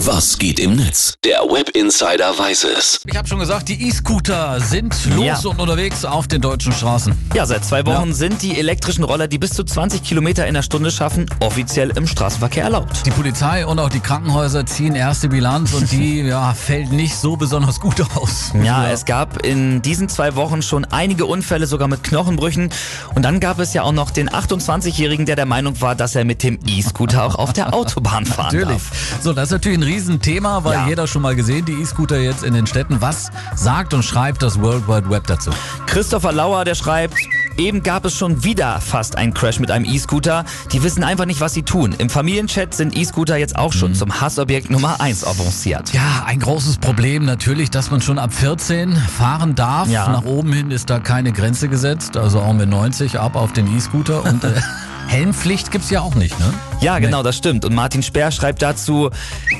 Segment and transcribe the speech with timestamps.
[0.00, 1.14] Was geht im Netz?
[1.24, 3.00] Der Web Insider weiß es.
[3.06, 5.50] Ich habe schon gesagt, die E-Scooter sind los Ja.
[5.50, 7.14] und unterwegs auf den deutschen Straßen.
[7.34, 8.14] Ja, seit zwei Wochen Ja.
[8.14, 12.06] sind die elektrischen Roller, die bis zu 20 Kilometer in der Stunde schaffen, offiziell im
[12.06, 13.06] Straßenverkehr erlaubt.
[13.06, 17.36] Die Polizei und auch die Krankenhäuser ziehen erste Bilanz und die ja, fällt nicht so
[17.36, 18.52] besonders gut aus.
[18.62, 22.68] Ja, es gab in diesen zwei Wochen schon einige Unfälle, sogar mit Knochenbrüchen.
[23.14, 26.24] Und dann gab es ja auch noch den 28-Jährigen, der der Meinung war, dass er
[26.26, 28.68] mit dem E-Scooter auch auf der Autobahn fahren Natürlich.
[28.82, 29.18] darf.
[29.22, 30.88] So, das ist natürlich ein Riesenthema, weil Ja.
[30.88, 33.00] jeder schon mal gesehen, die E-Scooter jetzt in den Städten.
[33.00, 35.50] Was sagt und schreibt das World Wide Web dazu?
[35.86, 37.14] Christopher Lauer, der schreibt,
[37.56, 40.44] eben gab es schon wieder fast einen Crash mit einem E-Scooter.
[40.72, 41.94] Die wissen einfach nicht, was sie tun.
[41.98, 43.78] Im Familienchat sind E-Scooter jetzt auch Mhm.
[43.78, 45.92] schon zum Hassobjekt Nummer 1 avanciert.
[45.94, 49.88] Ja, ein großes Problem natürlich, dass man schon ab 14 fahren darf.
[49.88, 50.08] Ja.
[50.08, 53.74] Nach oben hin ist da keine Grenze gesetzt, also auch mit 90 ab auf den
[53.76, 54.24] E-Scooter.
[54.24, 54.52] Und äh,
[55.06, 56.52] Helmpflicht gibt's ja auch nicht, ne?
[56.80, 57.64] Ja, genau, das stimmt.
[57.64, 59.10] Und Martin Speer schreibt dazu,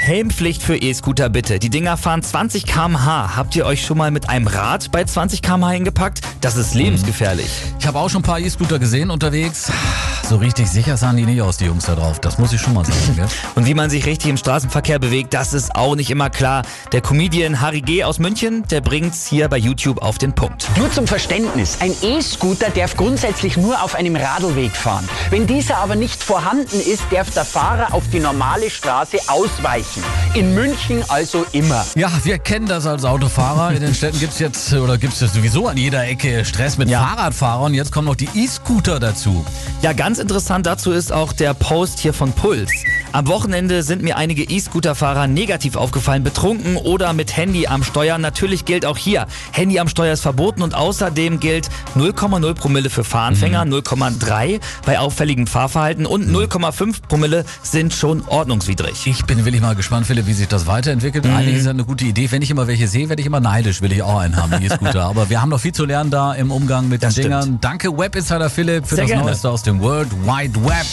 [0.00, 1.58] Helmpflicht für E-Scooter bitte.
[1.58, 3.36] Die Dinger fahren 20 km/h.
[3.36, 6.20] Habt ihr euch schon mal mit einem Rad bei 20 km/h hingepackt?
[6.40, 7.50] Das ist lebensgefährlich.
[7.78, 9.70] Ich habe auch schon ein paar E-Scooter gesehen unterwegs.
[10.28, 12.20] So richtig sicher sahen die nicht aus, die Jungs da drauf.
[12.20, 13.16] Das muss ich schon mal sagen.
[13.16, 13.26] Gell?
[13.54, 16.64] Und wie man sich richtig im Straßenverkehr bewegt, das ist auch nicht immer klar.
[16.92, 18.04] Der Comedian Harry G.
[18.04, 20.68] aus München, der bringt's hier bei YouTube auf den Punkt.
[20.76, 25.08] Nur zum Verständnis, ein E-Scooter darf grundsätzlich nur auf einem Radlweg fahren.
[25.30, 30.02] Wenn dieser aber nicht vorhanden ist, darf der Fahrer auf die normale Straße ausweichen.
[30.34, 31.86] In München also immer.
[31.94, 33.72] Ja, wir kennen das als Autofahrer.
[33.72, 37.00] In den Städten gibt's jetzt, oder gibt's jetzt sowieso an jeder Ecke Stress mit Ja.
[37.02, 37.72] Fahrradfahrern.
[37.72, 39.46] Jetzt kommen noch die E-Scooter dazu.
[39.80, 42.70] Ja, ganz interessant dazu ist auch der Post hier von Puls.
[43.12, 48.18] Am Wochenende sind mir einige E-Scooter-Fahrer negativ aufgefallen, betrunken oder mit Handy am Steuer.
[48.18, 53.04] Natürlich gilt auch hier, Handy am Steuer ist verboten und außerdem gilt 0,0 Promille für
[53.04, 59.06] Fahranfänger, 0,3 bei auffälligem Fahrverhalten und 0,5 Promille sind schon ordnungswidrig.
[59.06, 61.24] Ich bin wirklich mal gespannt, Philipp, wie sich das weiterentwickelt.
[61.24, 61.34] Mhm.
[61.34, 62.30] Eigentlich ist das eine gute Idee.
[62.30, 65.04] Wenn ich immer welche sehe, werde ich immer neidisch, will ich auch einen haben, E-Scooter.
[65.04, 67.42] Aber wir haben noch viel zu lernen da im Umgang mit Das den stimmt.
[67.42, 67.58] Dingern.
[67.62, 69.24] Danke Web Insider Philipp für Sehr das gerne.
[69.24, 70.86] Neueste aus dem World Wide Web.